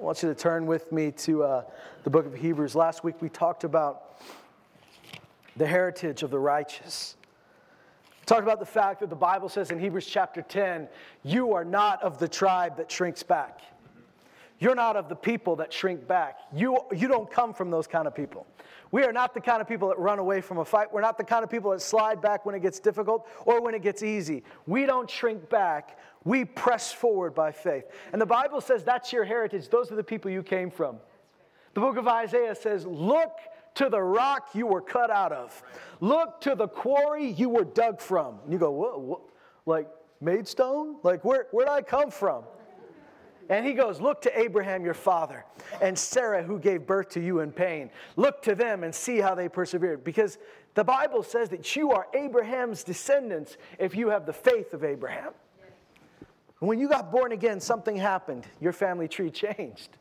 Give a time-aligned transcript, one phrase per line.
[0.00, 1.64] I want you to turn with me to uh,
[2.04, 2.74] the book of Hebrews.
[2.74, 4.18] Last week we talked about
[5.58, 7.16] the heritage of the righteous.
[8.20, 10.88] We talked about the fact that the Bible says in Hebrews chapter 10,
[11.22, 13.60] you are not of the tribe that shrinks back.
[14.60, 16.38] You're not of the people that shrink back.
[16.54, 18.46] You, you don't come from those kind of people.
[18.92, 20.92] We are not the kind of people that run away from a fight.
[20.92, 23.74] We're not the kind of people that slide back when it gets difficult or when
[23.74, 24.44] it gets easy.
[24.66, 25.98] We don't shrink back.
[26.24, 27.84] We press forward by faith.
[28.12, 29.70] And the Bible says that's your heritage.
[29.70, 30.98] Those are the people you came from.
[31.72, 33.32] The book of Isaiah says, Look
[33.76, 35.62] to the rock you were cut out of,
[36.00, 38.40] look to the quarry you were dug from.
[38.44, 39.00] And you go, What?
[39.00, 39.20] what?
[39.64, 39.88] Like
[40.20, 40.96] Maidstone?
[41.02, 42.44] Like, where, where'd I come from?
[43.50, 45.44] And he goes, Look to Abraham your father
[45.82, 47.90] and Sarah who gave birth to you in pain.
[48.16, 50.04] Look to them and see how they persevered.
[50.04, 50.38] Because
[50.74, 55.32] the Bible says that you are Abraham's descendants if you have the faith of Abraham.
[56.60, 58.46] When you got born again, something happened.
[58.60, 59.96] Your family tree changed.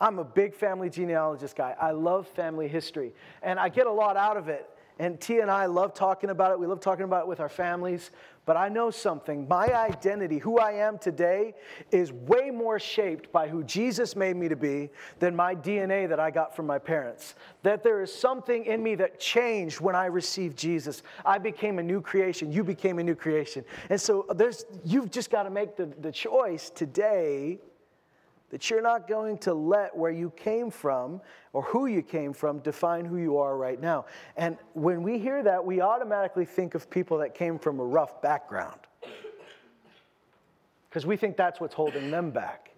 [0.00, 1.74] I'm a big family genealogist guy.
[1.80, 4.68] I love family history, and I get a lot out of it.
[4.98, 6.60] And T and I love talking about it.
[6.60, 8.10] We love talking about it with our families.
[8.46, 9.48] But I know something.
[9.48, 11.54] My identity, who I am today,
[11.90, 16.20] is way more shaped by who Jesus made me to be than my DNA that
[16.20, 17.36] I got from my parents.
[17.62, 21.02] That there is something in me that changed when I received Jesus.
[21.24, 22.52] I became a new creation.
[22.52, 23.64] You became a new creation.
[23.88, 27.60] And so there's, you've just got to make the, the choice today
[28.54, 31.20] that you're not going to let where you came from
[31.52, 34.04] or who you came from define who you are right now.
[34.36, 38.22] And when we hear that, we automatically think of people that came from a rough
[38.22, 38.78] background
[40.88, 42.70] because we think that's what's holding them back.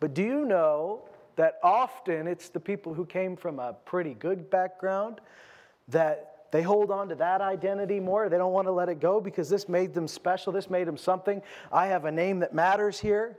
[0.00, 1.00] But do you know
[1.36, 5.22] that often it's the people who came from a pretty good background
[5.88, 8.28] that they hold on to that identity more.
[8.28, 10.52] They don't want to let it go because this made them special.
[10.52, 11.40] This made them something.
[11.72, 13.38] I have a name that matters here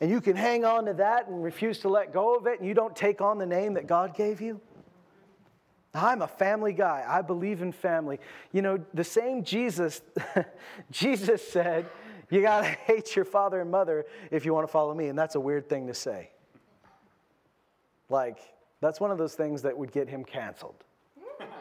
[0.00, 2.68] and you can hang on to that and refuse to let go of it, and
[2.68, 4.60] you don't take on the name that God gave you?
[5.92, 7.04] I'm a family guy.
[7.06, 8.20] I believe in family.
[8.52, 10.02] You know, the same Jesus,
[10.90, 11.86] Jesus said,
[12.30, 15.08] you got to hate your father and mother if you want to follow me.
[15.08, 16.30] And that's a weird thing to say.
[18.08, 18.38] Like,
[18.80, 20.84] that's one of those things that would get him canceled.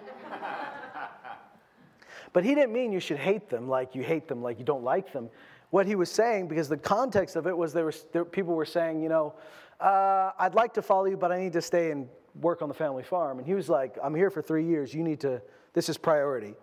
[2.33, 4.83] but he didn't mean you should hate them like you hate them, like you don't
[4.83, 5.29] like them
[5.69, 8.65] what he was saying, because the context of it was there, was, there people were
[8.65, 9.33] saying, you know,
[9.79, 12.07] uh, I'd like to follow you, but I need to stay and
[12.41, 13.37] work on the family farm.
[13.37, 14.93] And he was like, I'm here for three years.
[14.93, 15.41] You need to,
[15.73, 16.55] this is priority.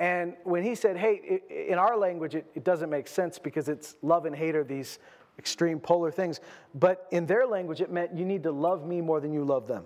[0.00, 3.96] And when he said, hey, in our language, it, it doesn't make sense because it's
[4.02, 5.00] love and hate are these
[5.38, 6.40] extreme polar things.
[6.74, 9.66] But in their language, it meant you need to love me more than you love
[9.66, 9.84] them.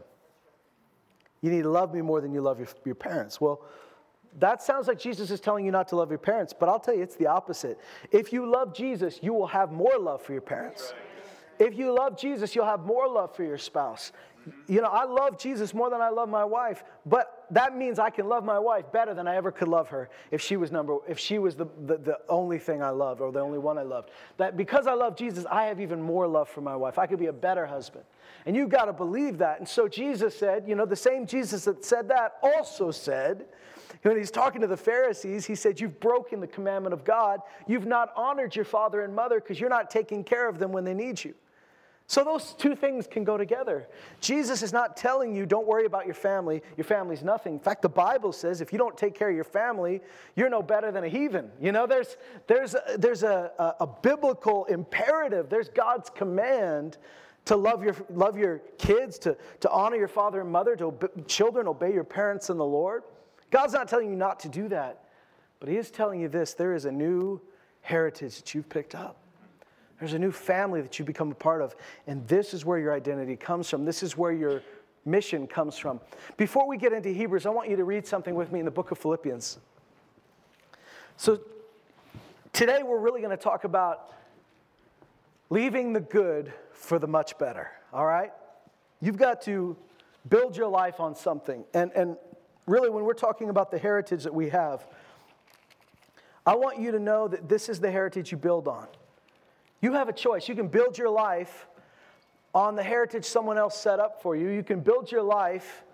[1.40, 3.40] You need to love me more than you love your, your parents.
[3.40, 3.62] Well,
[4.38, 6.94] that sounds like Jesus is telling you not to love your parents, but I'll tell
[6.94, 7.78] you, it's the opposite.
[8.10, 10.94] If you love Jesus, you will have more love for your parents.
[11.58, 14.12] If you love Jesus, you'll have more love for your spouse.
[14.66, 18.10] You know, I love Jesus more than I love my wife, but that means I
[18.10, 20.98] can love my wife better than I ever could love her if she was number
[21.06, 23.82] if she was the, the, the only thing I loved or the only one I
[23.82, 24.10] loved.
[24.38, 26.98] That because I love Jesus, I have even more love for my wife.
[26.98, 28.04] I could be a better husband.
[28.44, 29.60] And you've got to believe that.
[29.60, 33.44] And so Jesus said, you know, the same Jesus that said that also said,
[34.02, 37.40] when he's talking to the Pharisees, he said, You've broken the commandment of God.
[37.66, 40.84] You've not honored your father and mother because you're not taking care of them when
[40.84, 41.34] they need you.
[42.06, 43.88] So those two things can go together.
[44.20, 46.62] Jesus is not telling you, don't worry about your family.
[46.76, 47.54] Your family's nothing.
[47.54, 50.02] In fact, the Bible says if you don't take care of your family,
[50.36, 51.50] you're no better than a heathen.
[51.60, 52.16] You know, there's,
[52.48, 56.98] there's, a, there's a, a, a biblical imperative, there's God's command
[57.46, 61.08] to love your, love your kids, to, to honor your father and mother, to obey,
[61.26, 63.04] children obey your parents in the Lord.
[63.52, 65.04] God's not telling you not to do that,
[65.60, 67.40] but He is telling you this there is a new
[67.82, 69.18] heritage that you've picked up.
[70.00, 71.76] There's a new family that you become a part of,
[72.08, 73.84] and this is where your identity comes from.
[73.84, 74.62] This is where your
[75.04, 76.00] mission comes from.
[76.36, 78.70] Before we get into Hebrews, I want you to read something with me in the
[78.72, 79.58] book of Philippians.
[81.18, 81.40] So,
[82.52, 84.12] today we're really going to talk about
[85.50, 88.32] leaving the good for the much better, all right?
[89.00, 89.76] You've got to
[90.28, 91.64] build your life on something.
[91.74, 92.16] And, and
[92.66, 94.86] really, when we're talking about the heritage that we have,
[96.44, 98.86] I want you to know that this is the heritage you build on.
[99.80, 100.48] You have a choice.
[100.48, 101.66] You can build your life
[102.54, 104.48] on the heritage someone else set up for you.
[104.48, 105.84] You can build your life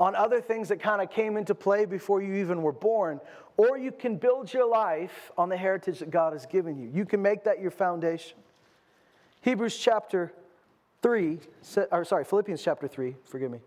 [0.00, 3.20] on other things that kind of came into play before you even were born.
[3.56, 6.90] Or you can build your life on the heritage that God has given you.
[6.94, 8.38] You can make that your foundation.
[9.40, 10.32] Hebrews chapter
[11.02, 11.40] 3,
[11.90, 13.58] or sorry, Philippians chapter 3, forgive me.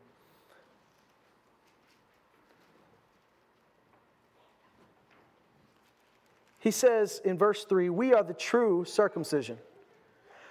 [6.62, 9.58] He says in verse 3 We are the true circumcision,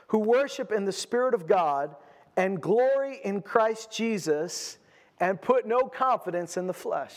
[0.09, 1.95] who worship in the Spirit of God
[2.37, 4.79] and glory in Christ Jesus
[5.21, 7.15] and put no confidence in the flesh.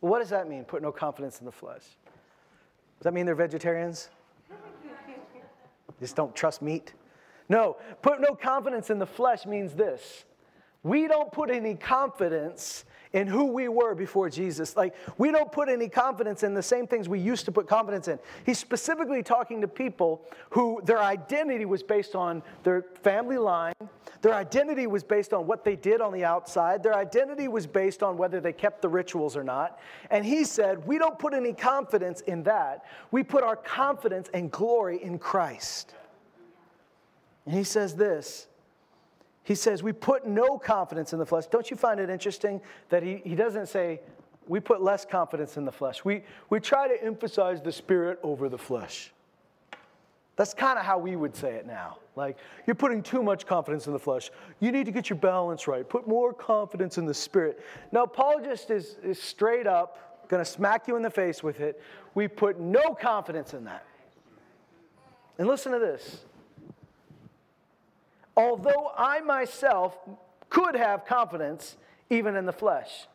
[0.00, 1.82] What does that mean, put no confidence in the flesh?
[2.98, 4.08] Does that mean they're vegetarians?
[6.00, 6.94] Just don't trust meat?
[7.50, 10.24] No, put no confidence in the flesh means this.
[10.82, 14.76] We don't put any confidence in who we were before Jesus.
[14.76, 18.08] Like, we don't put any confidence in the same things we used to put confidence
[18.08, 18.18] in.
[18.44, 20.20] He's specifically talking to people
[20.50, 23.72] who their identity was based on their family line,
[24.20, 28.02] their identity was based on what they did on the outside, their identity was based
[28.02, 29.78] on whether they kept the rituals or not.
[30.10, 32.84] And he said, We don't put any confidence in that.
[33.12, 35.94] We put our confidence and glory in Christ.
[37.46, 38.48] And he says this
[39.44, 41.46] he says, We put no confidence in the flesh.
[41.46, 44.00] Don't you find it interesting that he, he doesn't say,
[44.48, 46.04] We put less confidence in the flesh?
[46.04, 49.12] We, we try to emphasize the spirit over the flesh.
[50.36, 51.98] That's kind of how we would say it now.
[52.16, 54.30] Like, you're putting too much confidence in the flesh.
[54.58, 55.88] You need to get your balance right.
[55.88, 57.60] Put more confidence in the spirit.
[57.92, 61.60] Now, Paul just is, is straight up going to smack you in the face with
[61.60, 61.80] it.
[62.14, 63.86] We put no confidence in that.
[65.38, 66.24] And listen to this
[68.36, 69.98] although I myself
[70.48, 71.76] could have confidence
[72.10, 73.06] even in the flesh.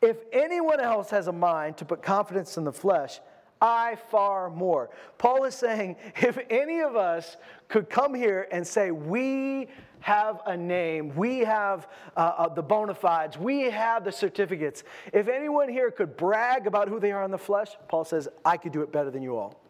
[0.00, 3.20] If anyone else has a mind to put confidence in the flesh,
[3.60, 4.90] I far more.
[5.18, 7.36] Paul is saying if any of us
[7.68, 9.68] could come here and say, we
[10.00, 14.84] have a name, we have uh, uh, the bona fides, we have the certificates.
[15.12, 18.56] If anyone here could brag about who they are in the flesh, Paul says, I
[18.56, 19.60] could do it better than you all.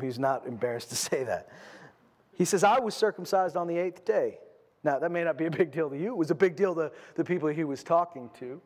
[0.00, 1.48] He's not embarrassed to say that.
[2.34, 4.38] He says, I was circumcised on the eighth day.
[4.84, 6.08] Now, that may not be a big deal to you.
[6.08, 8.60] It was a big deal to the people he was talking to.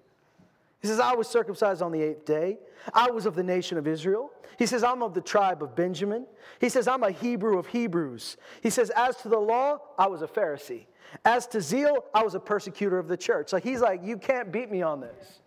[0.81, 2.59] He says, I was circumcised on the eighth day.
[2.95, 4.31] I was of the nation of Israel.
[4.59, 6.27] He says, I'm of the tribe of Benjamin.
[6.61, 8.37] He says, I'm a Hebrew of Hebrews.
[8.63, 10.87] He says, As to the law, I was a Pharisee.
[11.25, 13.53] As to zeal, I was a persecutor of the church.
[13.53, 15.41] Like, he's like, You can't beat me on this.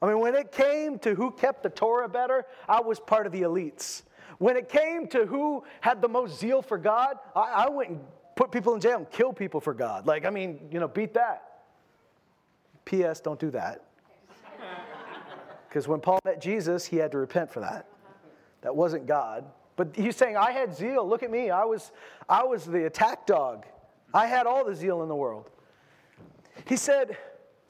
[0.00, 3.32] I mean, when it came to who kept the Torah better, I was part of
[3.32, 4.02] the elites.
[4.38, 8.00] When it came to who had the most zeal for God, I, I went and
[8.36, 10.06] put people in jail and kill people for God.
[10.06, 11.62] Like, I mean, you know, beat that.
[12.84, 13.20] P.S.
[13.20, 13.84] Don't do that.
[15.68, 17.84] Because when Paul met Jesus, he had to repent for that.
[18.62, 19.44] That wasn't God.
[19.76, 21.06] But he's saying, I had zeal.
[21.06, 21.50] Look at me.
[21.50, 21.92] I was,
[22.26, 23.66] I was the attack dog.
[24.14, 25.50] I had all the zeal in the world.
[26.64, 27.18] He said,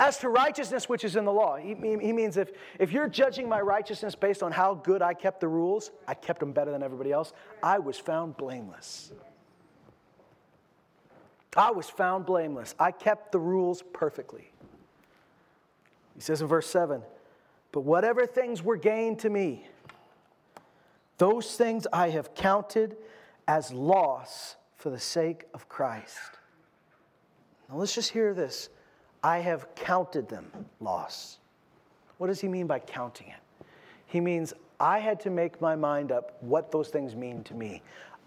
[0.00, 3.48] as to righteousness which is in the law, he, he, means if, if you're judging
[3.48, 6.82] my righteousness based on how good I kept the rules, I kept them better than
[6.82, 9.12] everybody else, I was found blameless.
[11.56, 12.76] I was found blameless.
[12.78, 14.52] I kept the rules perfectly.
[16.14, 17.02] He says in verse 7
[17.72, 19.66] But whatever things were gained to me,
[21.16, 22.96] those things I have counted
[23.48, 26.38] as loss for the sake of Christ.
[27.68, 28.68] Now let's just hear this.
[29.22, 30.50] I have counted them
[30.80, 31.38] loss.
[32.18, 33.66] What does he mean by counting it?
[34.06, 37.82] He means I had to make my mind up what those things mean to me.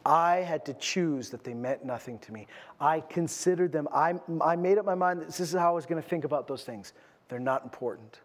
[0.05, 2.47] I had to choose that they meant nothing to me.
[2.79, 5.85] I considered them, I, I made up my mind that this is how I was
[5.85, 6.93] going to think about those things.
[7.29, 8.19] They're not important.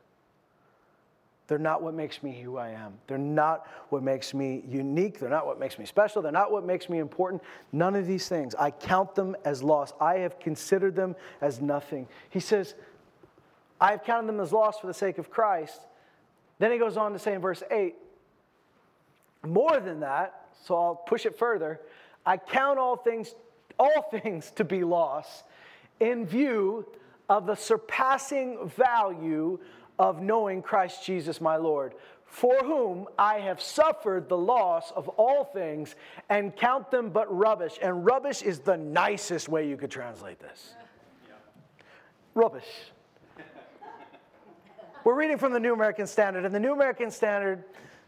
[1.48, 2.94] They're not what makes me who I am.
[3.06, 5.20] They're not what makes me unique.
[5.20, 6.20] They're not what makes me special.
[6.20, 7.43] They're not what makes me important.
[7.72, 8.55] None of these things.
[8.56, 9.93] I count them as loss.
[10.00, 12.08] I have considered them as nothing.
[12.31, 12.74] He says,
[13.81, 15.81] I have counted them as loss for the sake of Christ.
[16.58, 17.94] Then he goes on to say in verse 8,
[19.44, 21.81] more than that, so I'll push it further.
[22.24, 23.34] I count all things,
[23.79, 25.44] all things to be loss
[26.00, 26.86] in view
[27.29, 29.58] of the surpassing value
[29.98, 35.44] of knowing Christ Jesus my Lord, for whom I have suffered the loss of all
[35.44, 35.94] things
[36.29, 37.79] and count them but rubbish.
[37.81, 40.74] And rubbish is the nicest way you could translate this.
[42.34, 42.69] Rubbish.
[45.05, 47.65] We're reading from the New American Standard, and the New American Standard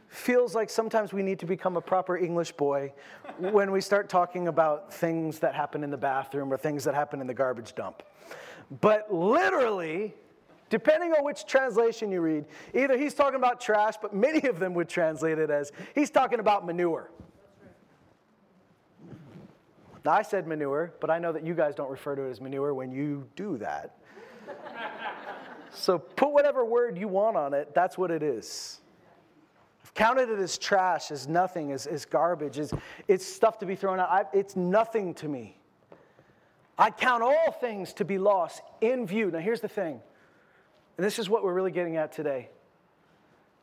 [0.09, 2.93] feels like sometimes we need to become a proper English boy
[3.39, 7.21] when we start talking about things that happen in the bathroom or things that happen
[7.21, 8.03] in the garbage dump.
[8.81, 10.15] But literally,
[10.71, 12.45] Depending on which translation you read,
[12.75, 16.41] either he's talking about trash, but many of them would translate it as he's talking
[16.41, 17.11] about manure.
[20.05, 22.41] Now, I said manure, but I know that you guys don't refer to it as
[22.41, 23.97] manure when you do that.
[25.73, 28.81] so put whatever word you want on it, that's what it is.
[29.83, 32.73] I've counted it as trash, as nothing, as, as garbage, as,
[33.07, 34.11] it's stuff to be thrown out.
[34.11, 35.57] I, it's nothing to me.
[36.79, 39.31] I count all things to be lost in view.
[39.31, 40.01] Now, here's the thing
[40.99, 42.51] and this is what we're really getting at today.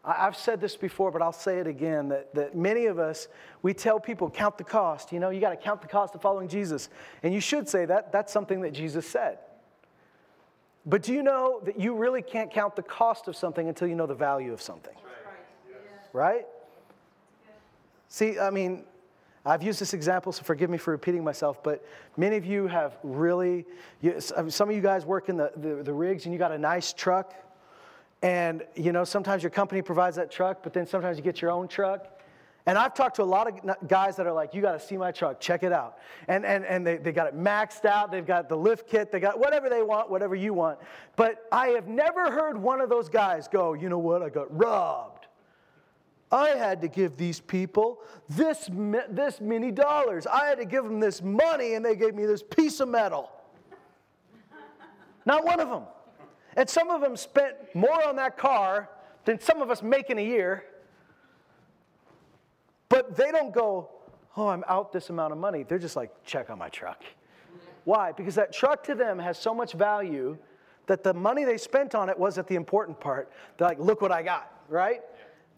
[0.06, 3.28] I've said this before, but I'll say it again that, that many of us,
[3.62, 5.12] we tell people, count the cost.
[5.12, 6.90] You know, you got to count the cost of following Jesus.
[7.24, 8.12] And you should say that.
[8.12, 9.40] That's something that Jesus said.
[10.86, 13.96] But do you know that you really can't count the cost of something until you
[13.96, 14.94] know the value of something?
[16.14, 16.46] Right?
[18.08, 18.84] See, I mean,
[19.46, 21.86] I've used this example, so forgive me for repeating myself, but
[22.18, 23.66] many of you have really,
[24.02, 26.58] you, some of you guys work in the, the, the rigs and you got a
[26.58, 27.34] nice truck
[28.24, 31.52] and, you know, sometimes your company provides that truck, but then sometimes you get your
[31.52, 32.08] own truck.
[32.66, 34.98] And I've talked to a lot of guys that are like, you got to see
[34.98, 36.00] my truck, check it out.
[36.28, 39.20] And, and, and they, they got it maxed out, they've got the lift kit, they
[39.20, 40.80] got whatever they want, whatever you want.
[41.16, 44.48] But I have never heard one of those guys go, you know what, I got
[44.50, 45.15] robbed.
[46.32, 48.70] I had to give these people this,
[49.10, 50.26] this many dollars.
[50.28, 53.32] I had to give them this money, and they gave me this piece of metal.
[55.26, 55.84] Not one of them.
[56.58, 58.90] And some of them spent more on that car
[59.26, 60.64] than some of us make in a year.
[62.90, 63.90] But they don't go,
[64.38, 65.64] oh, I'm out this amount of money.
[65.64, 67.04] They're just like, check on my truck.
[67.84, 68.12] Why?
[68.12, 70.38] Because that truck to them has so much value
[70.88, 73.32] that the money they spent on it wasn't the important part.
[73.58, 75.02] They're like, look what I got, right?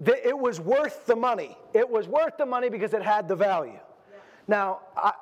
[0.06, 1.58] It was worth the money.
[1.74, 3.80] It was worth the money because it had the value.
[4.48, 5.14] Now, I,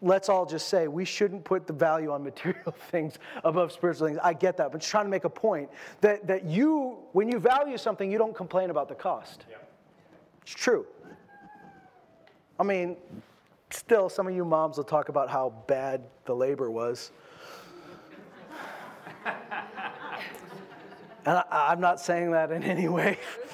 [0.00, 4.18] let's all just say we shouldn't put the value on material things above spiritual things.
[4.22, 5.70] I get that, but just trying to make a point
[6.00, 9.44] that, that you, when you value something, you don't complain about the cost.
[9.50, 9.56] Yeah.
[10.42, 10.86] It's true.
[12.58, 12.96] I mean,
[13.70, 17.12] still, some of you moms will talk about how bad the labor was.
[19.24, 19.34] and
[21.50, 23.18] I, am not saying that in any way,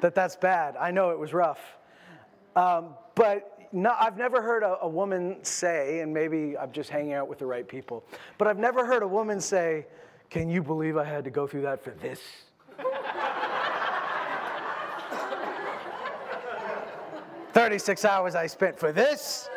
[0.00, 0.76] that that's bad.
[0.76, 1.60] I know it was rough.
[2.56, 7.12] Um, but no, I've never heard a, a, woman say, and maybe I'm just hanging
[7.12, 8.04] out with the right people,
[8.38, 9.86] but I've never heard a woman say,
[10.28, 12.20] Can you believe I had to go through that for this?
[17.52, 19.48] Thirty-six hours I spent for this.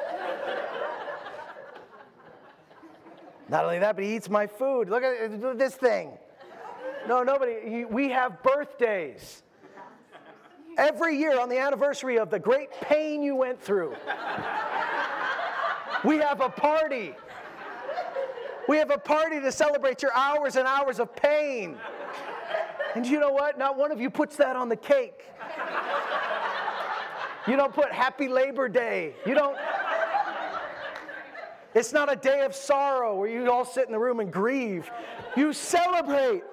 [3.50, 4.90] Not only that, but he eats my food.
[4.90, 6.12] Look at this thing.
[7.08, 7.86] No, nobody.
[7.86, 9.44] We have birthdays
[10.78, 13.96] every year on the anniversary of the great pain you went through.
[16.04, 17.14] we have a party.
[18.68, 21.78] We have a party to celebrate your hours and hours of pain.
[22.96, 23.58] And you know what?
[23.58, 25.26] Not one of you puts that on the cake.
[27.48, 29.16] You don't put Happy Labor Day.
[29.26, 29.58] You don't.
[31.74, 34.90] It's not a day of sorrow where you all sit in the room and grieve.
[35.36, 36.44] You celebrate.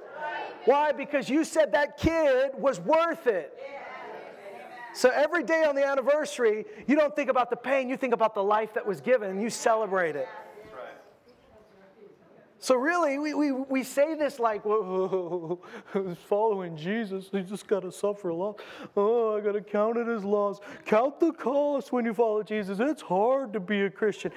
[0.64, 0.92] Why?
[0.92, 3.56] Because you said that kid was worth it.
[4.92, 8.34] So every day on the anniversary, you don't think about the pain, you think about
[8.34, 10.28] the life that was given, and you celebrate it.
[12.62, 15.58] So really, we, we, we say this like, whoa,
[16.28, 18.60] following Jesus, you just got to suffer a lot.
[18.94, 20.60] Oh, I got to count it as loss.
[20.84, 22.78] Count the cost when you follow Jesus.
[22.78, 24.30] It's hard to be a Christian.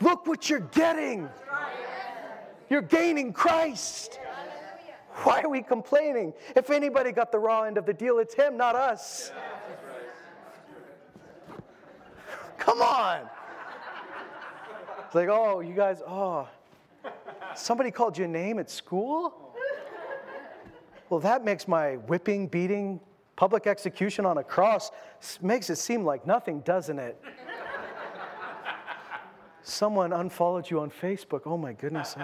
[0.00, 1.28] Look what you're getting.
[2.70, 4.20] You're gaining Christ.
[5.24, 6.32] Why are we complaining?
[6.54, 9.32] If anybody got the raw end of the deal, it's him, not us.
[12.58, 13.28] Come on.
[15.04, 16.48] It's like, oh, you guys, oh,
[17.54, 19.54] somebody called your name at school?
[21.08, 23.00] Well, that makes my whipping, beating,
[23.36, 24.90] public execution on a cross
[25.42, 27.20] makes it seem like nothing, doesn't it?
[29.62, 31.42] Someone unfollowed you on Facebook.
[31.46, 32.16] Oh my goodness.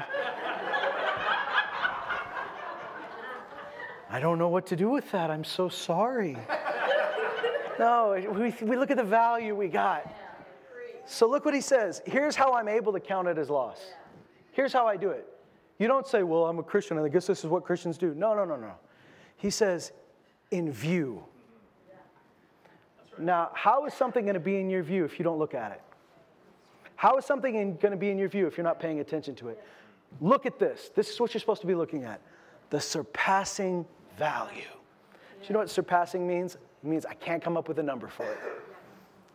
[4.12, 5.30] I don't know what to do with that.
[5.30, 6.36] I'm so sorry.
[7.80, 10.06] No, we, we look at the value we got.
[11.06, 12.02] So look what he says.
[12.04, 13.80] Here's how I'm able to count it as loss.
[14.52, 15.26] Here's how I do it.
[15.78, 18.12] You don't say, well, I'm a Christian and I guess this is what Christians do.
[18.12, 18.74] No, no, no, no.
[19.38, 19.92] He says,
[20.50, 21.24] in view.
[23.18, 25.72] Now, how is something going to be in your view if you don't look at
[25.72, 25.80] it?
[26.96, 29.48] How is something going to be in your view if you're not paying attention to
[29.48, 29.64] it?
[30.20, 30.90] Look at this.
[30.94, 32.20] This is what you're supposed to be looking at
[32.68, 33.86] the surpassing
[34.18, 34.60] value.
[35.40, 36.58] Do you know what surpassing means?
[36.82, 38.38] It means I can't come up with a number for it.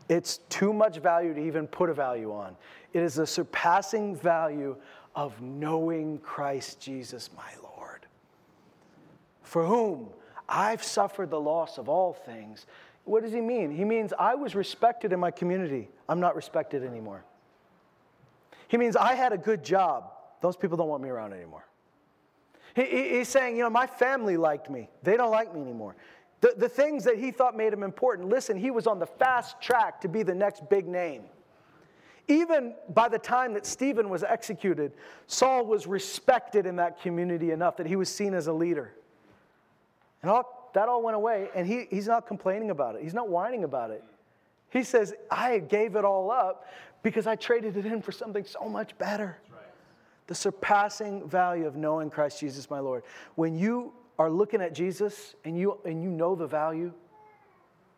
[0.08, 2.56] It's too much value to even put a value on.
[2.94, 4.76] It is the surpassing value
[5.16, 8.06] of knowing Christ Jesus, my Lord,
[9.42, 10.10] for whom
[10.48, 12.68] I've suffered the loss of all things.
[13.06, 13.72] What does he mean?
[13.72, 15.90] He means I was respected in my community.
[16.10, 17.24] I'm not respected anymore.
[18.68, 20.12] He means I had a good job.
[20.42, 21.66] Those people don't want me around anymore.
[22.76, 24.90] He, he's saying, you know, my family liked me.
[25.02, 25.96] They don't like me anymore.
[26.42, 29.62] The, the things that he thought made him important, listen, he was on the fast
[29.62, 31.24] track to be the next big name.
[32.28, 34.94] Even by the time that Stephen was executed,
[35.28, 38.94] Saul was respected in that community enough that he was seen as a leader.
[40.22, 43.02] And I'll that all went away, and he, he's not complaining about it.
[43.02, 44.04] He's not whining about it.
[44.70, 46.68] He says, I gave it all up
[47.02, 49.38] because I traded it in for something so much better.
[49.50, 49.62] Right.
[50.28, 53.04] The surpassing value of knowing Christ Jesus, my Lord.
[53.36, 56.94] When you are looking at Jesus and you, and you know the value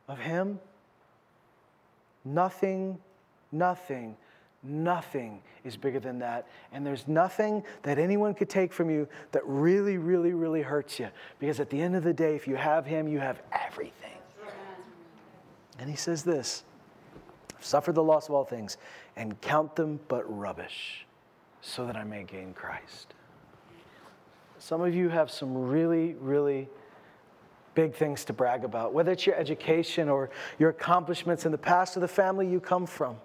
[0.07, 0.59] of Him,
[2.25, 2.97] nothing,
[3.51, 4.15] nothing
[4.63, 6.47] Nothing is bigger than that.
[6.71, 11.09] And there's nothing that anyone could take from you that really, really, really hurts you.
[11.39, 14.11] Because at the end of the day, if you have Him, you have everything.
[15.79, 16.63] And He says this
[17.55, 18.77] I've suffered the loss of all things
[19.15, 21.05] and count them but rubbish
[21.61, 23.13] so that I may gain Christ.
[24.59, 26.67] Some of you have some really, really
[27.75, 31.95] big things to brag about, whether it's your education or your accomplishments in the past
[31.95, 33.17] or the family you come from.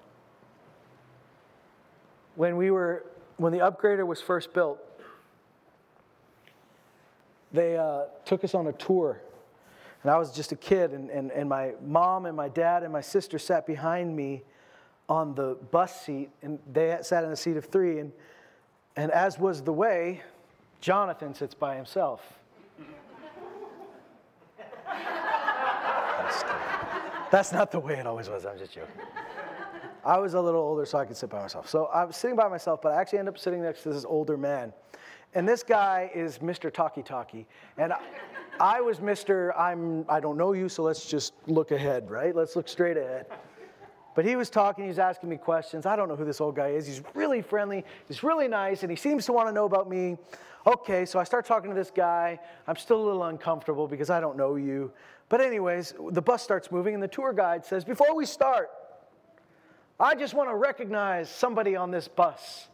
[2.37, 3.07] When we were
[3.39, 4.79] when the upgrader was first built
[7.53, 9.21] they uh, took us on a tour.
[10.03, 12.93] And i was just a kid and, and, and my mom and my dad and
[12.93, 14.43] my sister sat behind me
[15.09, 17.99] on the bus seat and they sat in a seat of three.
[17.99, 18.13] And,
[18.97, 20.23] and as was the way
[20.83, 22.21] jonathan sits by himself
[27.31, 28.93] that's not the way it always was i'm just joking
[30.05, 31.69] I was a little older, so I could sit by myself.
[31.69, 34.05] So I was sitting by myself, but I actually ended up sitting next to this
[34.05, 34.73] older man.
[35.35, 36.73] And this guy is Mr.
[36.73, 37.47] Talkie Talkie.
[37.79, 38.01] And I,
[38.61, 39.57] I was Mr.
[39.57, 42.35] I'm, I don't know you, so let's just look ahead, right?
[42.35, 43.27] Let's look straight ahead.
[44.15, 45.87] But he was talking, he was asking me questions.
[45.87, 46.87] I don't know who this old guy is.
[46.87, 50.19] He's really friendly, he's really nice, and he seems to want to know about me.
[50.67, 52.39] Okay, so I start talking to this guy.
[52.69, 54.93] I'm still a little uncomfortable because I don't know you.
[55.29, 58.71] But, anyways, the bus starts moving, and the tour guide says, Before we start,
[59.99, 62.69] I just want to recognize somebody on this bus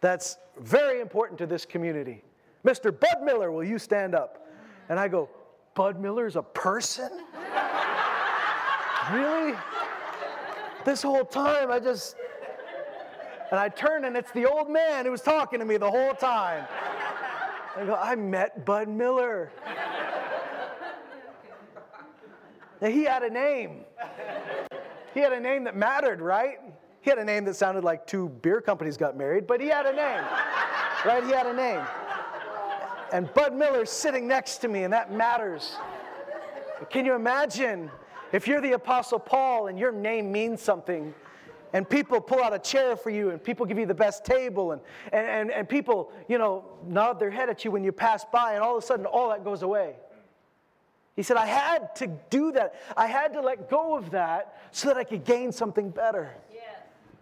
[0.00, 2.22] that's very important to this community.
[2.64, 2.98] Mr.
[2.98, 4.48] Bud Miller, will you stand up?
[4.88, 5.28] And I go,
[5.74, 7.10] Bud Miller's a person?
[9.12, 9.54] really?
[10.84, 12.16] This whole time, I just.
[13.50, 16.14] And I turn, and it's the old man who was talking to me the whole
[16.14, 16.66] time.
[17.76, 19.50] I go, I met Bud Miller.
[22.80, 23.84] Now, he had a name.
[25.14, 26.58] He had a name that mattered, right?
[27.00, 29.86] He had a name that sounded like two beer companies got married, but he had
[29.86, 30.24] a name,
[31.06, 31.24] right?
[31.24, 31.84] He had a name.
[33.12, 35.76] And Bud Miller's sitting next to me, and that matters.
[36.90, 37.90] Can you imagine
[38.32, 41.14] if you're the Apostle Paul and your name means something?
[41.74, 44.72] and people pull out a chair for you and people give you the best table
[44.72, 44.80] and,
[45.12, 48.54] and, and, and people you know nod their head at you when you pass by
[48.54, 49.94] and all of a sudden all that goes away
[51.18, 52.76] he said, I had to do that.
[52.96, 56.30] I had to let go of that so that I could gain something better.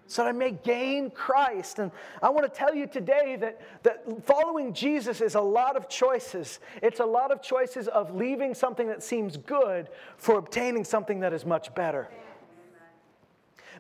[0.09, 1.79] So that I may gain Christ.
[1.79, 1.91] And
[2.23, 6.61] I want to tell you today that, that following Jesus is a lot of choices.
[6.83, 11.33] It's a lot of choices of leaving something that seems good for obtaining something that
[11.33, 12.09] is much better.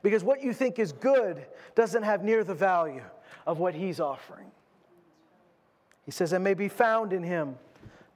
[0.02, 3.04] Because what you think is good doesn't have near the value
[3.46, 4.50] of what he's offering.
[6.04, 7.56] He says, it may be found in him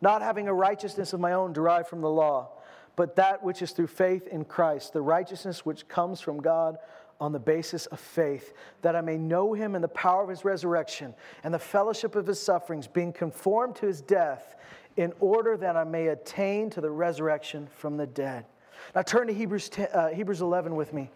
[0.01, 2.49] not having a righteousness of my own derived from the law,
[2.97, 6.79] but that which is through faith in Christ, the righteousness which comes from God
[7.21, 10.45] on the basis of faith, that I may know him in the power of his
[10.45, 14.57] resurrection and the fellowship of his sufferings, being conformed to his death,
[14.97, 18.45] in order that I may attain to the resurrection from the dead.
[18.95, 21.11] Now turn to Hebrews, 10, uh, Hebrews 11 with me.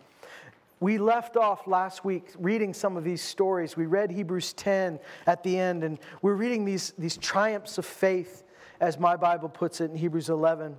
[0.81, 3.77] We left off last week reading some of these stories.
[3.77, 8.45] We read Hebrews 10 at the end, and we're reading these, these triumphs of faith
[8.81, 10.77] as my Bible puts it in Hebrews 11.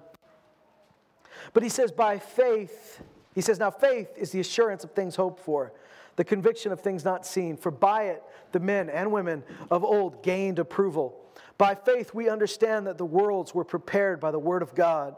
[1.54, 3.02] But he says, by faith,
[3.36, 5.74] he says, now faith is the assurance of things hoped for,
[6.16, 7.58] the conviction of things not seen.
[7.58, 11.22] For by it, the men and women of old gained approval.
[11.58, 15.18] By faith, we understand that the worlds were prepared by the word of God,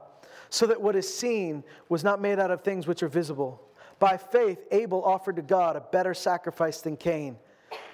[0.50, 3.62] so that what is seen was not made out of things which are visible.
[4.00, 7.38] By faith, Abel offered to God a better sacrifice than Cain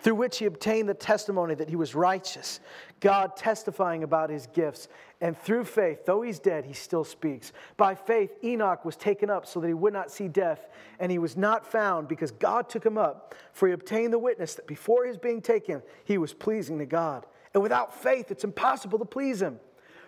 [0.03, 2.59] through which he obtained the testimony that he was righteous,
[2.99, 4.89] God testifying about his gifts.
[5.21, 7.53] And through faith, though he's dead, he still speaks.
[7.77, 10.67] By faith, Enoch was taken up so that he would not see death,
[10.99, 14.55] and he was not found because God took him up, for he obtained the witness
[14.55, 17.25] that before his being taken, he was pleasing to God.
[17.53, 19.57] And without faith, it's impossible to please him.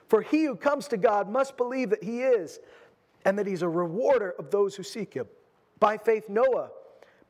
[0.10, 2.60] For he who comes to God must believe that he is,
[3.24, 5.28] and that he's a rewarder of those who seek him.
[5.80, 6.72] By faith, Noah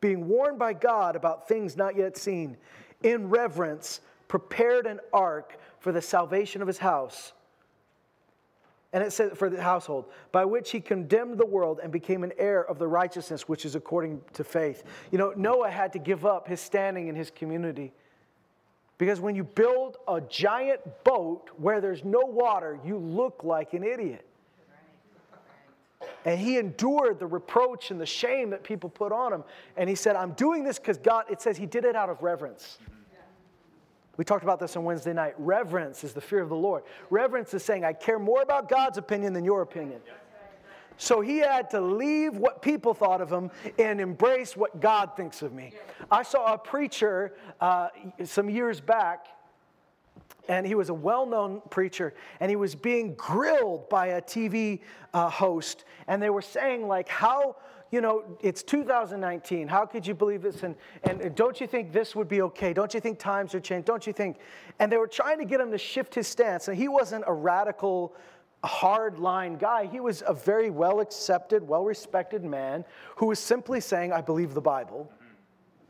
[0.05, 2.57] being warned by God about things not yet seen,
[3.01, 7.33] in reverence, prepared an ark for the salvation of his house.
[8.93, 12.33] And it says, for the household, by which he condemned the world and became an
[12.37, 14.83] heir of the righteousness which is according to faith.
[15.09, 17.91] You know, Noah had to give up his standing in his community.
[18.99, 23.83] Because when you build a giant boat where there's no water, you look like an
[23.83, 24.23] idiot.
[26.25, 29.43] And he endured the reproach and the shame that people put on him.
[29.77, 32.23] And he said, I'm doing this because God, it says he did it out of
[32.23, 32.79] reverence.
[34.17, 35.35] We talked about this on Wednesday night.
[35.37, 36.83] Reverence is the fear of the Lord.
[37.09, 40.01] Reverence is saying, I care more about God's opinion than your opinion.
[40.97, 45.41] So he had to leave what people thought of him and embrace what God thinks
[45.41, 45.73] of me.
[46.09, 47.89] I saw a preacher uh,
[48.23, 49.27] some years back,
[50.47, 54.81] and he was a well known preacher, and he was being grilled by a TV
[55.13, 57.55] uh, host, and they were saying, like, how
[57.91, 59.67] you know, it's 2019.
[59.67, 60.63] How could you believe this?
[60.63, 62.73] And, and don't you think this would be okay?
[62.73, 63.85] Don't you think times are changed?
[63.85, 64.37] Don't you think?
[64.79, 66.67] And they were trying to get him to shift his stance.
[66.67, 68.13] And he wasn't a radical,
[68.65, 69.85] hard line guy.
[69.85, 72.83] He was a very well accepted, well respected man
[73.15, 75.09] who was simply saying, I believe the Bible.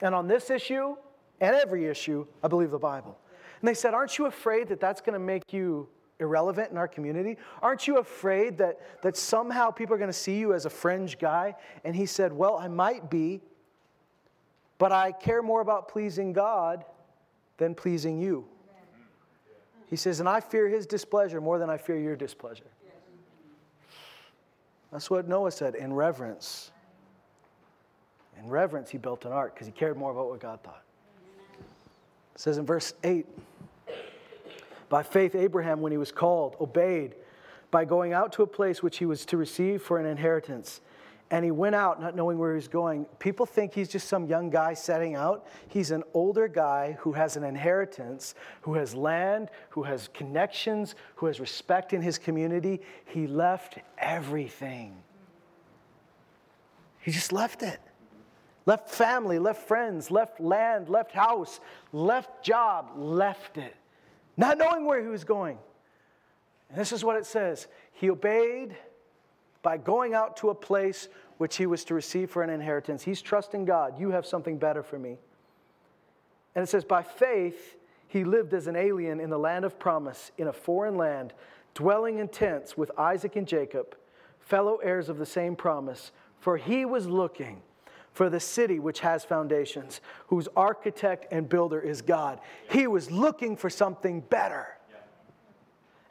[0.01, 0.95] And on this issue
[1.41, 3.17] and every issue, I believe the Bible.
[3.61, 5.87] And they said, Aren't you afraid that that's going to make you
[6.19, 7.37] irrelevant in our community?
[7.61, 11.19] Aren't you afraid that, that somehow people are going to see you as a fringe
[11.19, 11.55] guy?
[11.83, 13.41] And he said, Well, I might be,
[14.77, 16.85] but I care more about pleasing God
[17.57, 18.45] than pleasing you.
[19.87, 22.65] He says, And I fear his displeasure more than I fear your displeasure.
[24.91, 26.71] That's what Noah said in reverence.
[28.39, 30.84] In reverence, he built an ark because he cared more about what God thought.
[32.35, 33.25] It says in verse 8,
[34.89, 37.15] by faith, Abraham, when he was called, obeyed
[37.71, 40.81] by going out to a place which he was to receive for an inheritance.
[41.31, 43.05] And he went out not knowing where he was going.
[43.17, 45.47] People think he's just some young guy setting out.
[45.67, 51.25] He's an older guy who has an inheritance, who has land, who has connections, who
[51.25, 52.81] has respect in his community.
[53.05, 54.95] He left everything.
[56.99, 57.79] He just left it.
[58.65, 61.59] Left family, left friends, left land, left house,
[61.91, 63.75] left job, left it
[64.37, 65.57] not knowing where he was going.
[66.69, 68.75] And this is what it says He obeyed
[69.61, 73.03] by going out to a place which he was to receive for an inheritance.
[73.03, 73.99] He's trusting God.
[73.99, 75.17] You have something better for me.
[76.53, 77.75] And it says, by faith,
[78.07, 81.33] he lived as an alien in the land of promise, in a foreign land,
[81.73, 83.97] dwelling in tents with Isaac and Jacob,
[84.39, 86.11] fellow heirs of the same promise.
[86.39, 87.61] For he was looking
[88.15, 92.39] for the city which has foundations, whose architect and builder is God.
[92.71, 94.67] He was looking for something better.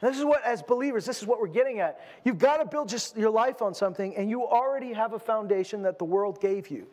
[0.01, 1.99] And this is what, as believers, this is what we're getting at.
[2.23, 5.81] You've got to build just your life on something, and you already have a foundation
[5.81, 6.85] that the world gave you.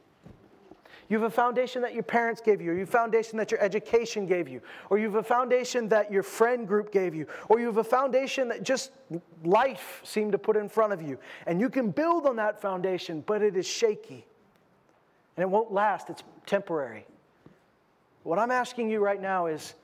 [1.11, 3.51] You have a foundation that your parents gave you, or you have a foundation that
[3.51, 7.27] your education gave you, or you have a foundation that your friend group gave you,
[7.51, 8.93] or you have a foundation that just
[9.45, 11.19] life seemed to put in front of you.
[11.47, 14.27] And you can build on that foundation, but it is shaky
[15.37, 17.07] and it won't last, it's temporary.
[18.23, 19.75] What I'm asking you right now is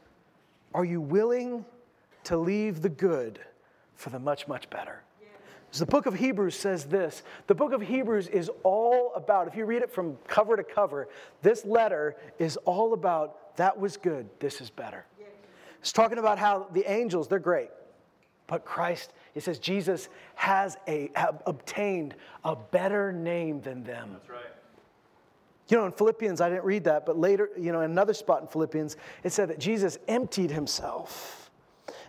[0.75, 1.65] are you willing
[2.25, 3.41] to leave the good
[3.95, 5.03] for the much, much better?
[5.71, 7.23] So the book of Hebrews says this.
[7.47, 11.09] The book of Hebrews is all about, if you read it from cover to cover,
[11.43, 15.05] this letter is all about that was good, this is better.
[15.81, 17.71] It's talking about how the angels, they're great,
[18.47, 21.11] but Christ, it says Jesus has a,
[21.47, 24.11] obtained a better name than them.
[24.13, 24.58] That's right.
[25.69, 28.41] You know, in Philippians, I didn't read that, but later, you know, in another spot
[28.41, 31.51] in Philippians, it said that Jesus emptied himself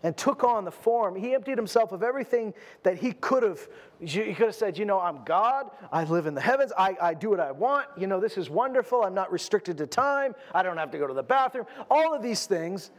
[0.03, 1.15] and took on the form.
[1.15, 3.67] He emptied himself of everything that he could have.
[3.99, 5.71] He could have said, You know, I'm God.
[5.91, 6.71] I live in the heavens.
[6.77, 7.87] I, I do what I want.
[7.97, 9.03] You know, this is wonderful.
[9.03, 10.35] I'm not restricted to time.
[10.53, 11.65] I don't have to go to the bathroom.
[11.89, 12.91] All of these things.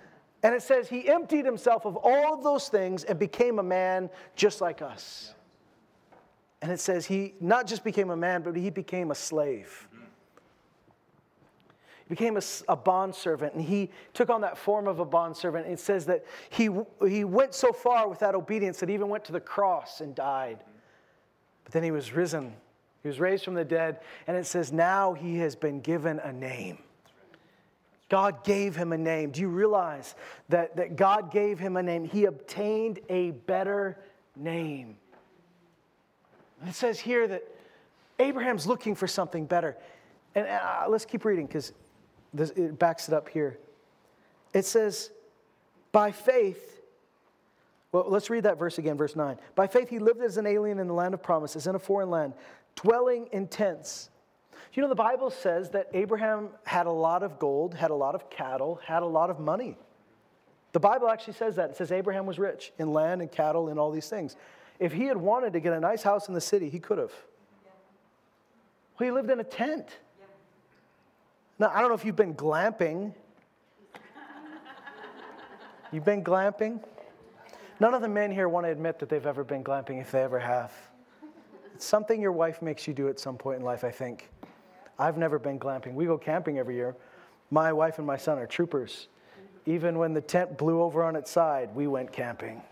[0.43, 4.09] And it says he emptied himself of all of those things and became a man
[4.37, 5.35] just like us.
[6.63, 9.87] And it says he not just became a man, but he became a slave
[12.11, 15.67] became a, a bondservant and he took on that form of a bondservant.
[15.67, 16.69] It says that he,
[17.09, 20.15] he went so far with that obedience that he even went to the cross and
[20.15, 20.59] died.
[21.65, 22.53] But then he was risen,
[23.03, 26.33] he was raised from the dead, and it says now he has been given a
[26.33, 26.79] name.
[28.09, 29.31] God gave him a name.
[29.31, 30.17] Do you realize
[30.49, 32.05] that, that God gave him a name?
[32.05, 33.97] He obtained a better
[34.35, 34.97] name.
[36.67, 37.45] It says here that
[38.19, 39.77] Abraham's looking for something better.
[40.35, 41.73] And uh, let's keep reading because
[42.33, 43.59] this, it backs it up here.
[44.53, 45.11] It says,
[45.93, 46.81] by faith,
[47.93, 49.37] well, let's read that verse again, verse 9.
[49.55, 52.11] By faith, he lived as an alien in the land of promises, in a foreign
[52.11, 52.35] land,
[52.77, 54.11] dwelling in tents.
[54.73, 58.15] You know, the Bible says that Abraham had a lot of gold, had a lot
[58.15, 59.77] of cattle, had a lot of money.
[60.73, 61.71] The Bible actually says that.
[61.71, 64.37] It says Abraham was rich in land and cattle and all these things.
[64.79, 67.13] If he had wanted to get a nice house in the city, he could have.
[68.99, 69.89] Well, he lived in a tent.
[71.61, 73.13] Now, I don't know if you've been glamping.
[75.93, 76.83] You've been glamping?
[77.81, 80.23] None of the men here want to admit that they've ever been glamping if they
[80.23, 80.73] ever have.
[81.75, 84.31] It's something your wife makes you do at some point in life, I think.
[84.99, 85.93] I've never been glamping.
[85.93, 86.97] We go camping every year.
[87.51, 89.09] My wife and my son are troopers.
[89.67, 92.63] Even when the tent blew over on its side, we went camping.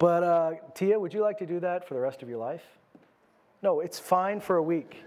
[0.00, 2.64] But uh, Tia, would you like to do that for the rest of your life?
[3.62, 5.04] No, it's fine for a week.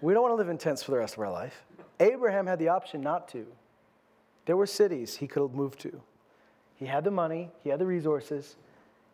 [0.00, 1.64] We don't want to live in tents for the rest of our life.
[2.00, 3.46] Abraham had the option not to.
[4.46, 6.00] There were cities he could have moved to.
[6.76, 8.56] He had the money, he had the resources.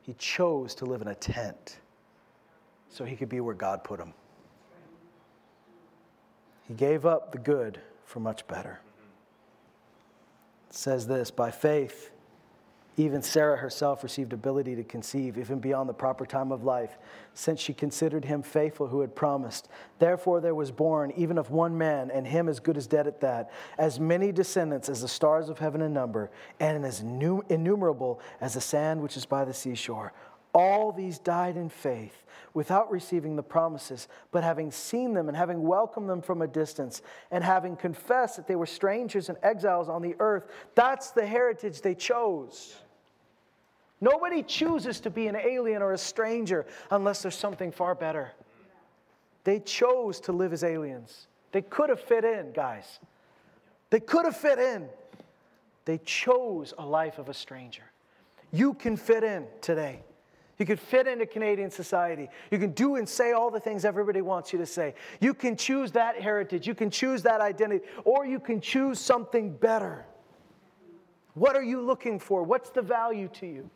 [0.03, 1.79] He chose to live in a tent
[2.91, 4.13] so he could be where God put him.
[6.69, 8.81] He gave up the good for much better.
[10.69, 12.11] It says this by faith,
[12.97, 16.97] even Sarah herself received ability to conceive, even beyond the proper time of life,
[17.35, 19.69] since she considered him faithful who had promised.
[19.99, 23.21] Therefore, there was born, even of one man, and him as good as dead at
[23.21, 26.31] that, as many descendants as the stars of heaven in number,
[26.61, 30.13] and as innumerable as the sand which is by the seashore.
[30.53, 35.63] All these died in faith without receiving the promises, but having seen them and having
[35.63, 37.03] welcomed them from a distance,
[37.33, 40.47] and having confessed that they were strangers and exiles on the earth.
[40.77, 42.77] That's the heritage they chose.
[44.05, 48.33] Nobody chooses to be an alien or a stranger unless there's something far better.
[49.45, 51.27] They chose to live as aliens.
[51.53, 52.99] They could have fit in, guys.
[53.89, 54.91] They could have fit in.
[55.87, 57.85] They chose a life of a stranger.
[58.53, 60.01] You can fit in today.
[60.59, 62.29] You can fit into Canadian society.
[62.51, 64.95] You can do and say all the things everybody wants you to say.
[65.21, 66.67] You can choose that heritage.
[66.67, 67.87] You can choose that identity.
[68.05, 70.05] Or you can choose something better.
[71.33, 72.43] What are you looking for?
[72.43, 73.71] What's the value to you?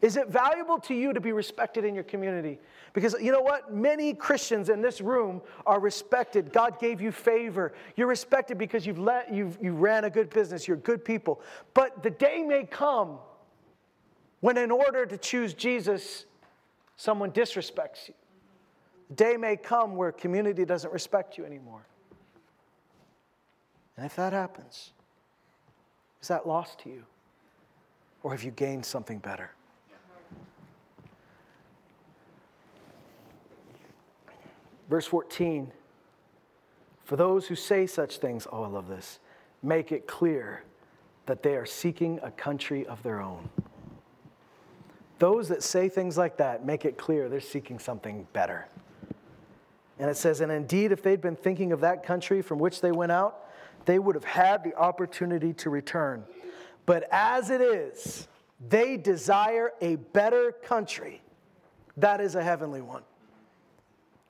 [0.00, 2.58] Is it valuable to you to be respected in your community?
[2.92, 3.72] Because you know what?
[3.74, 6.52] Many Christians in this room are respected.
[6.52, 7.72] God gave you favor.
[7.96, 10.68] You're respected because you've let you've you ran a good business.
[10.68, 11.40] You're good people.
[11.74, 13.18] But the day may come
[14.40, 16.26] when in order to choose Jesus,
[16.96, 18.14] someone disrespects you.
[19.08, 21.86] The day may come where community doesn't respect you anymore.
[23.96, 24.92] And if that happens,
[26.22, 27.02] is that lost to you?
[28.22, 29.50] Or have you gained something better?
[34.88, 35.70] Verse 14
[37.04, 39.18] For those who say such things, oh, I love this,
[39.62, 40.62] make it clear
[41.26, 43.48] that they are seeking a country of their own.
[45.18, 48.66] Those that say things like that make it clear they're seeking something better.
[49.98, 52.92] And it says, And indeed, if they'd been thinking of that country from which they
[52.92, 53.46] went out,
[53.84, 56.24] they would have had the opportunity to return.
[56.86, 58.28] But as it is,
[58.68, 61.20] they desire a better country.
[61.96, 63.02] That is a heavenly one.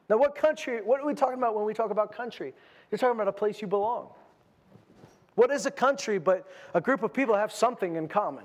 [0.09, 2.55] Now, what country, what are we talking about when we talk about country?
[2.91, 4.09] You're talking about a place you belong.
[5.35, 8.45] What is a country but a group of people have something in common,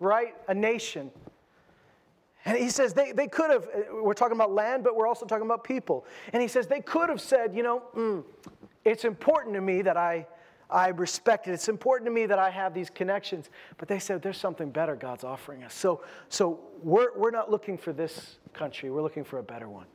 [0.00, 0.34] right?
[0.48, 1.10] A nation.
[2.44, 5.44] And he says they, they could have, we're talking about land, but we're also talking
[5.46, 6.06] about people.
[6.32, 8.24] And he says they could have said, you know, mm,
[8.84, 10.26] it's important to me that I,
[10.70, 11.52] I respect it.
[11.52, 13.50] It's important to me that I have these connections.
[13.76, 15.74] But they said there's something better God's offering us.
[15.74, 19.86] So, so we're, we're not looking for this country, we're looking for a better one.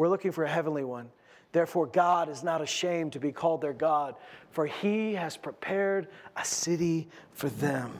[0.00, 1.10] We're looking for a heavenly one.
[1.52, 4.14] Therefore, God is not ashamed to be called their God,
[4.50, 7.92] for he has prepared a city for them.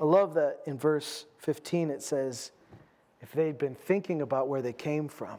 [0.00, 2.50] I love that in verse 15 it says,
[3.20, 5.38] if they'd been thinking about where they came from,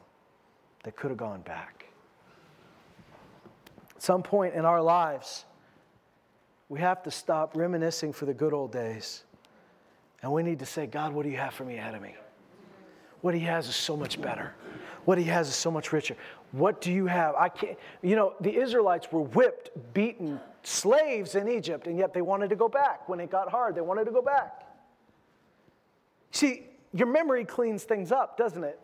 [0.86, 1.88] they could have gone back.
[3.94, 5.44] At some point in our lives,
[6.70, 9.26] we have to stop reminiscing for the good old days.
[10.22, 12.16] And we need to say, God, what do you have for me ahead of me?
[13.22, 14.54] What he has is so much better.
[15.06, 16.16] What he has is so much richer.
[16.52, 17.36] What do you have?
[17.36, 22.22] I can't, you know, the Israelites were whipped, beaten, slaves in Egypt, and yet they
[22.22, 23.08] wanted to go back.
[23.10, 24.64] When it got hard, they wanted to go back.
[26.32, 28.80] See, your memory cleans things up, doesn't it?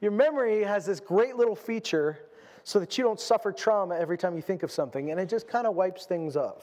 [0.00, 2.18] Your memory has this great little feature
[2.64, 5.48] so that you don't suffer trauma every time you think of something, and it just
[5.48, 6.62] kind of wipes things off.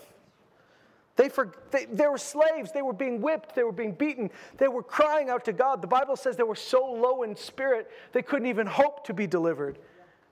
[1.19, 2.71] They, for, they, they were slaves.
[2.71, 3.53] They were being whipped.
[3.53, 4.31] They were being beaten.
[4.55, 5.81] They were crying out to God.
[5.81, 9.27] The Bible says they were so low in spirit, they couldn't even hope to be
[9.27, 9.79] delivered.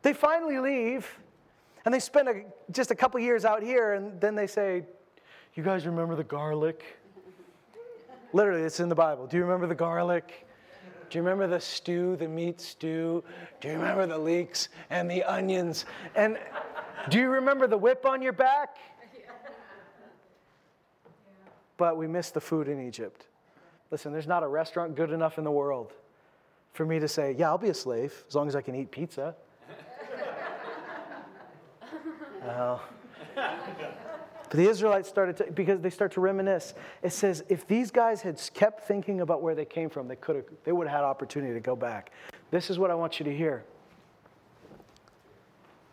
[0.01, 1.19] They finally leave,
[1.83, 4.85] and they spend a, just a couple years out here, and then they say,
[5.55, 6.85] You guys remember the garlic?
[8.31, 9.27] Literally, it's in the Bible.
[9.27, 10.47] Do you remember the garlic?
[11.09, 13.25] Do you remember the stew, the meat stew?
[13.59, 15.83] Do you remember the leeks and the onions?
[16.15, 16.37] And
[17.09, 18.77] do you remember the whip on your back?
[21.77, 23.27] But we miss the food in Egypt.
[23.91, 25.93] Listen, there's not a restaurant good enough in the world
[26.73, 28.91] for me to say, yeah, I'll be a slave as long as I can eat
[28.91, 29.35] pizza.
[32.45, 32.83] well,
[34.49, 36.73] But the Israelites started to, because they start to reminisce.
[37.03, 40.37] It says if these guys had kept thinking about where they came from, they could
[40.37, 42.11] have, they would have had opportunity to go back.
[42.49, 43.65] This is what I want you to hear.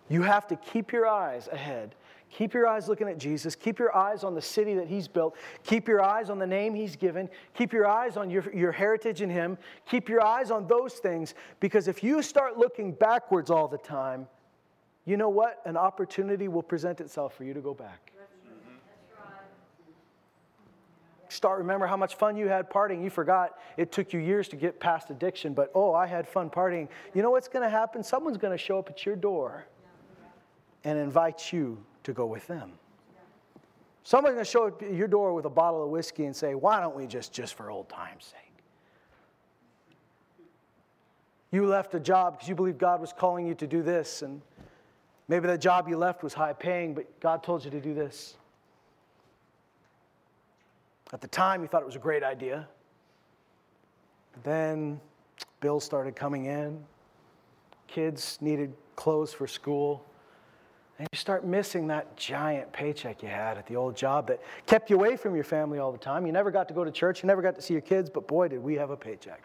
[0.09, 1.95] You have to keep your eyes ahead.
[2.35, 3.55] Keep your eyes looking at Jesus.
[3.55, 5.37] Keep your eyes on the city that He's built.
[5.63, 7.29] Keep your eyes on the name He's given.
[7.55, 9.57] Keep your eyes on your, your heritage in Him.
[9.87, 14.27] Keep your eyes on those things because if you start looking backwards all the time,
[15.05, 15.63] you know what?
[15.65, 18.11] An opportunity will present itself for you to go back.
[21.29, 23.03] Start remember how much fun you had partying.
[23.03, 26.51] You forgot it took you years to get past addiction, but oh, I had fun
[26.51, 26.89] partying.
[27.15, 28.03] You know what's going to happen?
[28.03, 29.67] Someone's going to show up at your door
[30.85, 32.73] and invite you to go with them.
[34.03, 36.55] Someone's going to show up at your door with a bottle of whiskey and say,
[36.55, 38.41] Why don't we just, just for old time's sake?
[41.51, 44.43] You left a job because you believed God was calling you to do this, and
[45.29, 48.35] maybe the job you left was high paying, but God told you to do this.
[51.13, 52.69] At the time, you thought it was a great idea.
[54.43, 55.01] Then
[55.61, 56.85] bills started coming in,
[57.87, 60.05] kids needed clothes for school.
[60.99, 64.91] And you start missing that giant paycheck you had at the old job that kept
[64.91, 66.25] you away from your family all the time.
[66.25, 68.29] You never got to go to church, you never got to see your kids, but
[68.29, 69.43] boy, did we have a paycheck.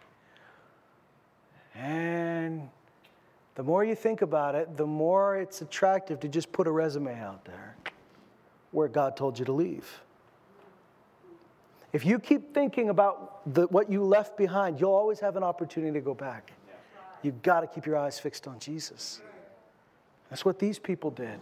[1.75, 2.69] And
[3.55, 7.19] the more you think about it, the more it's attractive to just put a resume
[7.19, 7.75] out there
[8.71, 10.01] where God told you to leave.
[11.91, 15.93] If you keep thinking about the, what you left behind, you'll always have an opportunity
[15.93, 16.51] to go back.
[17.23, 19.21] You've got to keep your eyes fixed on Jesus.
[20.29, 21.39] That's what these people did.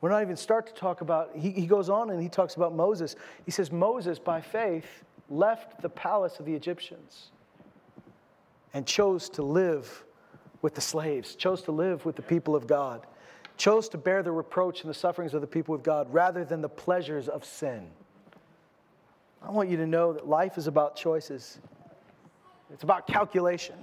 [0.00, 2.74] We're not even start to talk about, he, he goes on and he talks about
[2.74, 3.16] Moses.
[3.44, 7.30] He says, Moses, by faith, left the palace of the Egyptians
[8.72, 10.04] and chose to live
[10.62, 13.06] with the slaves, chose to live with the people of God,
[13.56, 16.62] chose to bear the reproach and the sufferings of the people of God rather than
[16.62, 17.86] the pleasures of sin.
[19.42, 21.58] I want you to know that life is about choices.
[22.72, 23.76] It's about calculation.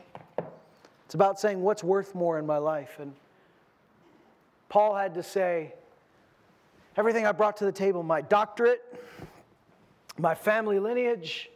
[1.05, 2.97] It's about saying what's worth more in my life.
[2.99, 3.13] And
[4.69, 5.73] Paul had to say,
[6.95, 8.81] everything I brought to the table my doctorate,
[10.17, 11.49] my family lineage,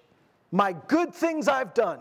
[0.52, 2.00] my good things I've done.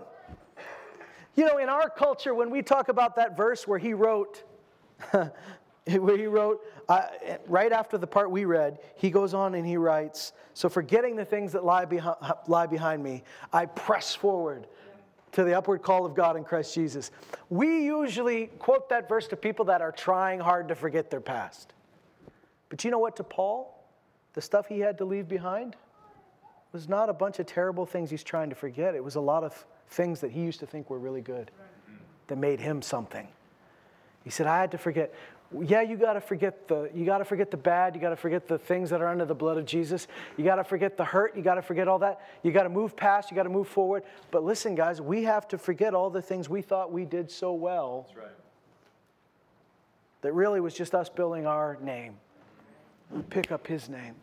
[1.34, 4.42] You know, in our culture, when we talk about that verse where he wrote,
[5.12, 7.02] where he wrote, uh,
[7.46, 11.24] right after the part we read, he goes on and he writes, So forgetting the
[11.24, 11.86] things that lie,
[12.46, 14.66] lie behind me, I press forward
[15.32, 17.10] to the upward call of God in Christ Jesus.
[17.48, 21.72] We usually quote that verse to people that are trying hard to forget their past.
[22.68, 23.84] But you know what, to Paul,
[24.34, 25.76] the stuff he had to leave behind
[26.72, 28.94] was not a bunch of terrible things he's trying to forget.
[28.94, 31.50] It was a lot of things that he used to think were really good
[32.28, 33.26] that made him something.
[34.22, 35.12] He said, I had to forget
[35.58, 38.16] yeah, you got to forget the you got to forget the bad, you got to
[38.16, 40.06] forget the things that are under the blood of Jesus.
[40.36, 42.20] You got to forget the hurt, you got to forget all that.
[42.42, 44.04] You got to move past, you got to move forward.
[44.30, 47.52] But listen guys, we have to forget all the things we thought we did so
[47.52, 48.06] well.
[48.06, 48.36] That's right.
[50.22, 52.14] That really was just us building our name.
[53.30, 54.14] Pick up his name.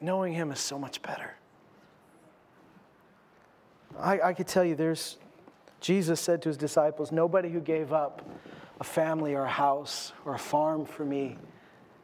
[0.00, 1.34] knowing him is so much better.
[3.98, 5.18] I, I could tell you there's
[5.80, 8.22] Jesus said to his disciples, nobody who gave up
[8.80, 11.36] a family or a house or a farm for me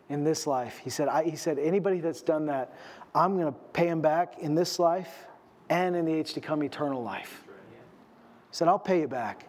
[0.09, 0.79] in this life.
[0.79, 2.77] He said, I, he said, anybody that's done that,
[3.15, 5.27] I'm going to pay him back in this life
[5.71, 7.45] and in the age to come eternal life.
[7.47, 9.49] He said, I'll pay you back.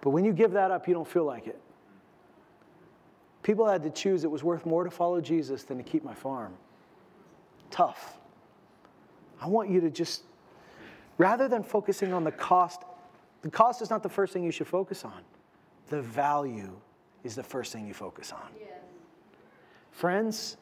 [0.00, 1.58] But when you give that up, you don't feel like it.
[3.42, 6.14] People had to choose it was worth more to follow Jesus than to keep my
[6.14, 6.52] farm.
[7.70, 8.18] Tough.
[9.40, 10.24] I want you to just,
[11.16, 12.82] rather than focusing on the cost,
[13.42, 15.22] the cost is not the first thing you should focus on
[15.88, 16.72] the value
[17.24, 18.48] is the first thing you focus on.
[18.58, 18.70] Yes.
[19.90, 20.56] Friends,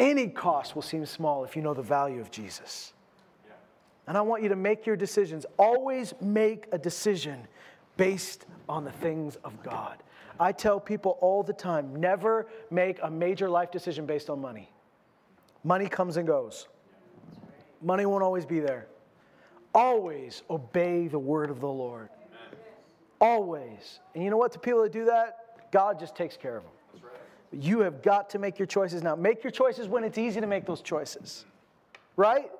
[0.00, 2.92] any cost will seem small if you know the value of Jesus.
[3.44, 3.52] Yeah.
[4.08, 5.46] And I want you to make your decisions.
[5.58, 7.46] Always make a decision
[7.96, 10.02] based on the things of God.
[10.40, 14.68] I tell people all the time never make a major life decision based on money.
[15.62, 16.68] Money comes and goes,
[17.80, 18.86] money won't always be there.
[19.74, 22.08] Always obey the word of the Lord.
[23.24, 24.00] Always.
[24.14, 24.52] And you know what?
[24.52, 26.72] To people that do that, God just takes care of them.
[27.02, 27.64] Right.
[27.64, 29.16] You have got to make your choices now.
[29.16, 31.46] Make your choices when it's easy to make those choices.
[32.16, 32.50] Right?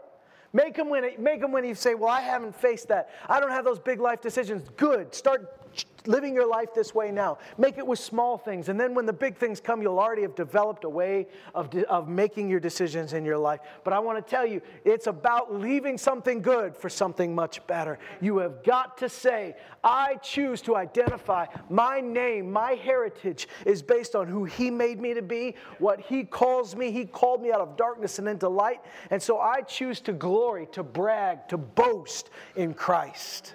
[0.55, 3.11] Make them when it, make them when you say, "Well, I haven't faced that.
[3.29, 5.15] I don't have those big life decisions." Good.
[5.15, 5.64] Start
[6.07, 7.39] living your life this way now.
[7.59, 8.69] Make it with small things.
[8.69, 12.09] And then when the big things come, you'll already have developed a way of, of
[12.09, 13.61] making your decisions in your life.
[13.85, 17.99] But I want to tell you, it's about leaving something good for something much better.
[18.21, 24.15] You have got to say, I choose to identify my name, my heritage is based
[24.15, 26.91] on who He made me to be, what He calls me.
[26.91, 28.81] He called me out of darkness and into light.
[29.11, 33.55] And so I choose to glory, to brag, to boast in Christ.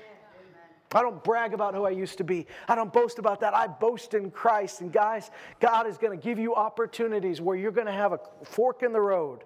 [0.91, 2.47] I don't brag about who I used to be.
[2.67, 3.53] I don't boast about that.
[3.53, 4.81] I boast in Christ.
[4.81, 5.29] And guys,
[5.59, 8.91] God is going to give you opportunities where you're going to have a fork in
[8.91, 9.43] the road.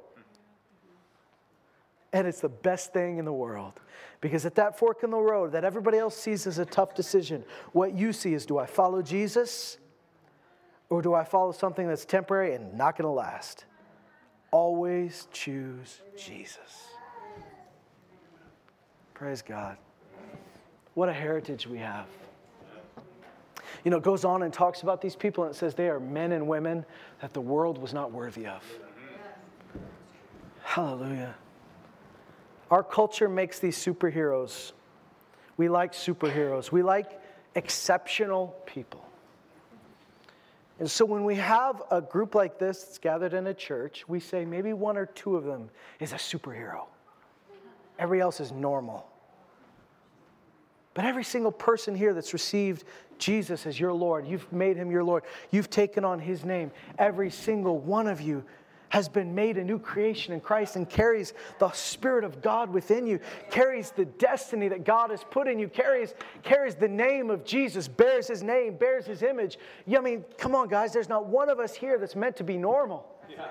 [2.14, 3.74] And it's the best thing in the world.
[4.22, 7.44] Because at that fork in the road that everybody else sees as a tough decision,
[7.74, 9.78] what you see is do I follow Jesus
[10.90, 13.66] or do I follow something that's temporary and not going to last?
[14.52, 16.88] Always choose Jesus.
[19.14, 19.78] Praise God.
[20.94, 22.08] What a heritage we have.
[23.84, 26.00] You know, it goes on and talks about these people, and it says they are
[26.00, 26.86] men and women
[27.22, 28.64] that the world was not worthy of.
[30.62, 31.36] Hallelujah.
[32.72, 34.72] Our culture makes these superheroes.
[35.58, 37.20] We like superheroes, we like
[37.56, 39.06] exceptional people.
[40.80, 44.20] And so when we have a group like this that's gathered in a church, we
[44.20, 45.70] say maybe one or two of them
[46.00, 46.86] is a superhero.
[48.00, 49.08] Everybody else is normal.
[50.94, 52.84] But every single person here that's received
[53.18, 56.72] Jesus as your Lord, you've made him your Lord, you've taken on his name.
[57.00, 58.44] Every single one of you
[58.90, 63.08] has been made a new creation in Christ and carries the Spirit of God within
[63.08, 63.20] you,
[63.50, 66.14] carries the destiny that God has put in you, carries,
[66.44, 69.58] carries the name of Jesus, bears his name, bears his image.
[69.92, 72.56] I mean, come on, guys, there's not one of us here that's meant to be
[72.56, 73.08] normal.
[73.28, 73.48] Yeah.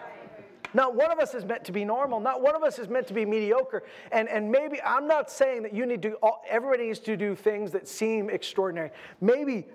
[0.75, 2.20] Not one of us is meant to be normal.
[2.20, 3.83] Not one of us is meant to be mediocre.
[4.11, 6.16] And, and maybe, I'm not saying that you need to,
[6.49, 8.91] everybody needs to do things that seem extraordinary.
[9.20, 9.66] Maybe,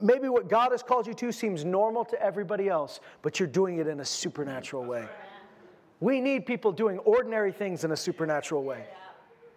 [0.00, 3.78] maybe what God has called you to seems normal to everybody else, but you're doing
[3.78, 5.06] it in a supernatural way.
[6.00, 8.84] We need people doing ordinary things in a supernatural way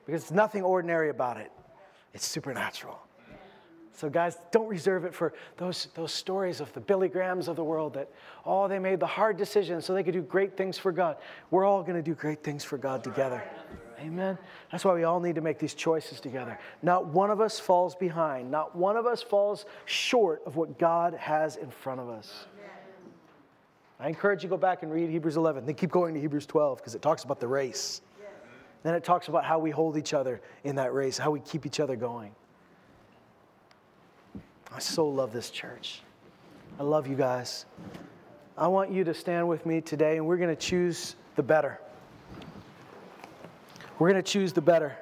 [0.06, 1.52] because there's nothing ordinary about it,
[2.14, 3.07] it's supernatural.
[3.98, 7.64] So, guys, don't reserve it for those, those stories of the Billy Grahams of the
[7.64, 8.08] world that,
[8.46, 11.18] oh, they made the hard decision so they could do great things for God.
[11.50, 13.44] We're all going to do great things for God together.
[14.00, 14.38] Amen.
[14.72, 16.60] That's why we all need to make these choices together.
[16.84, 21.16] Not one of us falls behind, not one of us falls short of what God
[21.16, 22.46] has in front of us.
[24.00, 25.66] I encourage you to go back and read Hebrews 11.
[25.66, 28.02] Then keep going to Hebrews 12 because it talks about the race.
[28.84, 31.66] Then it talks about how we hold each other in that race, how we keep
[31.66, 32.32] each other going.
[34.74, 36.02] I so love this church.
[36.80, 37.66] I love you guys.
[38.58, 41.80] I want you to stand with me today, and we're going to choose the better.
[44.00, 44.98] We're going to choose the better.